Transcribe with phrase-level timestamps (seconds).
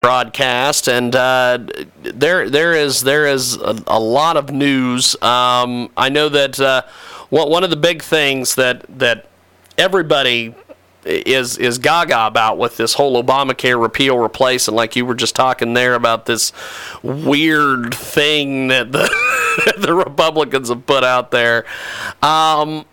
[0.00, 1.58] Broadcast, and uh,
[2.02, 5.14] there there is there is a, a lot of news.
[5.22, 6.82] Um, I know that uh,
[7.28, 9.28] one of the big things that that
[9.76, 10.54] everybody
[11.04, 15.34] is is gaga about with this whole Obamacare repeal replace, and like you were just
[15.34, 16.52] talking there about this
[17.02, 19.08] weird thing that the
[19.78, 21.66] the Republicans have put out there.
[22.22, 22.86] Um,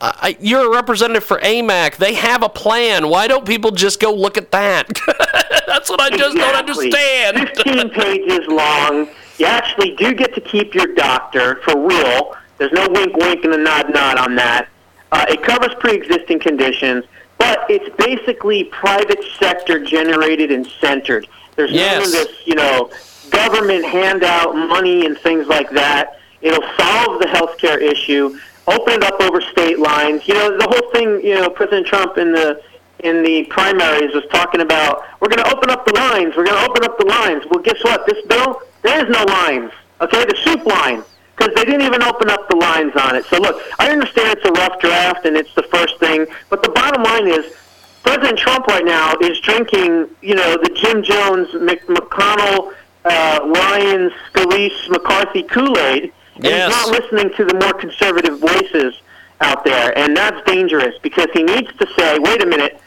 [0.00, 1.96] I, you're a representative for AMAC.
[1.96, 3.08] They have a plan.
[3.08, 4.86] Why don't people just go look at that?
[5.66, 6.92] That's what I just don't Exactly.
[6.92, 7.48] understand.
[7.56, 9.08] 15 pages long.
[9.38, 12.36] You actually do get to keep your doctor for real.
[12.58, 14.68] There's no wink, wink, and a nod, nod on that.
[15.10, 17.04] Uh, it covers pre-existing conditions,
[17.38, 21.26] but it's basically private sector generated and centered.
[21.56, 22.90] There's none of this, you know,
[23.30, 26.18] government handout money and things like that.
[26.40, 28.38] It'll solve the healthcare issue.
[28.68, 30.26] Open it up over state lines.
[30.28, 31.24] You know, the whole thing.
[31.24, 32.62] You know, President Trump in the
[33.00, 36.36] in the primaries was talking about we're going to open up the lines.
[36.36, 37.44] We're going to open up the lines.
[37.50, 38.06] Well, guess what?
[38.06, 39.70] This bill, there is no lines.
[40.00, 41.02] Okay, the soup line
[41.38, 43.24] because they didn't even open up the lines on it.
[43.26, 46.70] So look, I understand it's a rough draft and it's the first thing, but the
[46.70, 47.54] bottom line is
[48.02, 52.74] President Trump right now is drinking, you know, the Jim Jones, Mc, McConnell,
[53.04, 56.74] uh, Ryan, Scalise, McCarthy Kool-Aid, and Yes.
[56.74, 59.00] he's not listening to the more conservative voices
[59.40, 62.80] out there, and that's dangerous because he needs to say, wait a minute,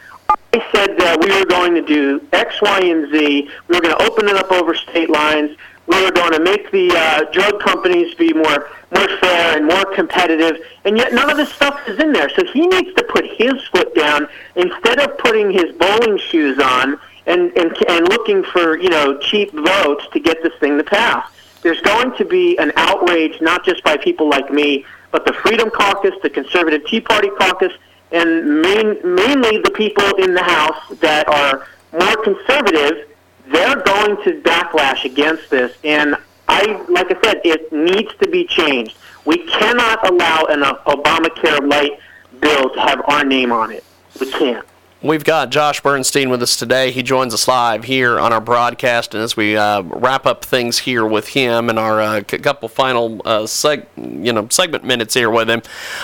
[0.53, 3.49] I said that we were going to do X, Y, and Z.
[3.67, 5.55] We were going to open it up over state lines.
[5.87, 9.85] We were going to make the uh, drug companies be more more fair and more
[9.95, 10.57] competitive.
[10.83, 12.29] And yet none of this stuff is in there.
[12.29, 16.99] So he needs to put his foot down instead of putting his bowling shoes on
[17.25, 21.25] and and, and looking for you know cheap votes to get this thing to pass.
[21.61, 25.69] There's going to be an outrage not just by people like me, but the Freedom
[25.69, 27.73] Caucus, the Conservative Tea Party Caucus,
[28.11, 33.07] and main, mainly the people in the House that are more conservative,
[33.47, 35.75] they're going to backlash against this.
[35.83, 36.15] And
[36.47, 38.97] I, like I said, it needs to be changed.
[39.25, 41.99] We cannot allow an Obamacare light
[42.39, 43.83] bill to have our name on it.
[44.19, 44.65] We can't.
[45.03, 46.91] We've got Josh Bernstein with us today.
[46.91, 50.77] He joins us live here on our broadcast, and as we uh, wrap up things
[50.77, 55.31] here with him and our uh, couple final uh, seg- you know segment minutes here
[55.31, 55.63] with him,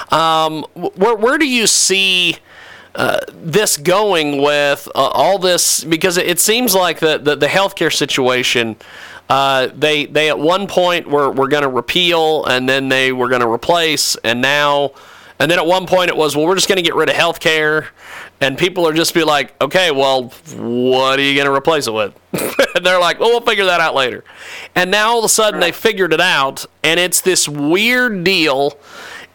[0.09, 2.38] um, where where do you see?
[2.96, 7.94] Uh, this going with uh, all this because it, seems like the, the, the healthcare
[7.94, 8.75] situation
[9.30, 13.30] uh, they they at one point were, were going to repeal and then they were
[13.30, 14.91] going to replace and now
[15.40, 17.16] and then at one point it was well we're just going to get rid of
[17.16, 17.88] healthcare.
[18.40, 21.94] And people are just be like okay well what are you going to replace it
[21.94, 22.18] with?
[22.75, 24.24] And they're like well we'll figure that out later.
[24.75, 28.78] And now all of a sudden they figured it out and it's this weird deal.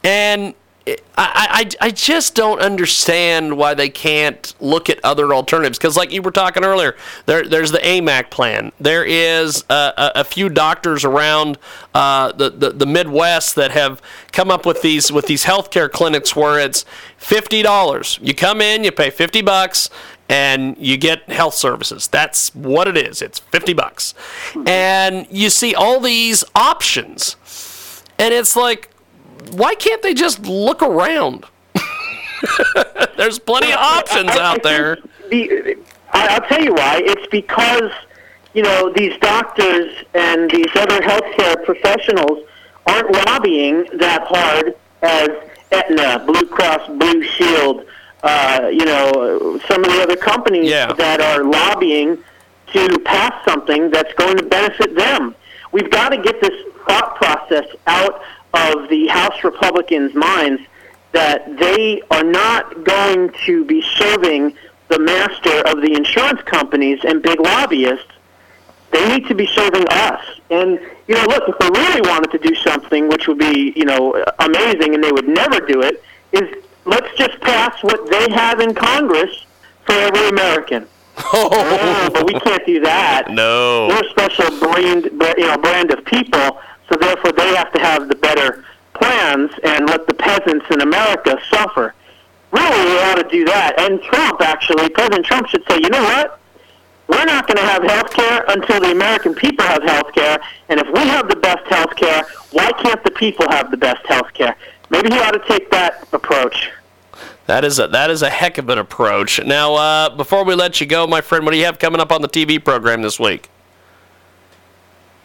[0.05, 0.55] And
[0.85, 5.79] I, I, I just don't understand why they can't look at other alternatives.
[5.79, 8.73] Because, like you were talking earlier, there, there's the AMAC plan.
[8.81, 11.59] There is a, a, a few doctors around
[11.95, 16.35] uh, the, the, the Midwest that have come up with these with these healthcare clinics
[16.35, 16.85] where it's
[17.17, 18.19] fifty dollars.
[18.21, 19.89] You come in, you pay fifty bucks,
[20.29, 22.09] and you get health services.
[22.09, 23.23] That's what it is.
[23.23, 24.15] It's fifty bucks,
[24.67, 27.37] and you see all these options,
[28.19, 28.89] and it's like
[29.51, 31.45] why can't they just look around?
[33.17, 34.99] There's plenty of options I- I out there.
[35.31, 35.77] The,
[36.13, 37.01] I, I'll tell you why.
[37.05, 37.91] It's because
[38.55, 42.47] you know these doctors and these other healthcare professionals
[42.87, 45.29] aren't lobbying that hard as
[45.71, 47.87] Aetna, Blue Cross Blue Shield,
[48.23, 50.93] uh, you know, some of the other companies Yeah.
[50.93, 52.19] that are lobbying
[52.73, 55.35] to pass something that's going to benefit them.
[55.73, 56.53] We've got to get this
[56.87, 58.23] thought process out
[58.55, 60.63] of the House Republicans' minds
[61.13, 64.55] that they are not going to be serving
[64.89, 68.07] the master of the insurance companies and big lobbyists.
[68.91, 70.25] They need to be serving us.
[70.51, 73.85] And you know, look, if they really wanted to do something, which would be you
[73.85, 76.03] know amazing, and they would never do it,
[76.33, 79.47] is let's just pass what they have in Congress
[79.85, 80.87] for every American.
[81.35, 83.31] Oh, ah, but we can't do that.
[83.31, 83.89] No.
[83.89, 86.59] We're a special brand, you know, brand of people,
[86.93, 91.39] so therefore they have to have the better plans and let the peasants in America
[91.51, 91.95] suffer.
[92.51, 93.81] Really, we ought to do that.
[93.81, 96.39] And Trump, actually, President Trump should say, you know what?
[97.09, 100.39] We're not going to have health care until the American people have health care.
[100.69, 104.07] And if we have the best health care, why can't the people have the best
[104.07, 104.57] health care?
[104.91, 106.71] Maybe he ought to take that approach.
[107.47, 109.43] That is a that is a heck of an approach.
[109.45, 112.13] Now, uh, before we let you go, my friend, what do you have coming up
[112.13, 113.51] on the TV program this week?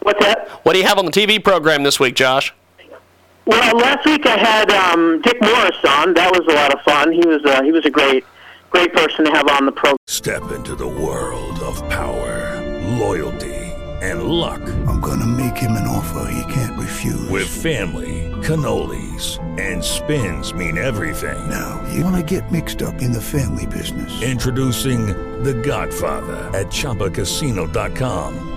[0.07, 0.47] What's that?
[0.63, 2.53] What do you have on the TV program this week, Josh?
[3.45, 6.13] Well, last week I had um, Dick Morris on.
[6.13, 7.11] That was a lot of fun.
[7.11, 8.23] He was uh, he was a great
[8.69, 9.97] great person to have on the program.
[10.07, 12.55] Step into the world of power,
[12.97, 13.53] loyalty,
[14.01, 14.61] and luck.
[14.87, 17.29] I'm gonna make him an offer he can't refuse.
[17.29, 21.49] With family, cannolis, and spins mean everything.
[21.49, 24.21] Now, you wanna get mixed up in the family business.
[24.21, 25.07] Introducing
[25.43, 28.56] The Godfather at ChumbaCasino.com.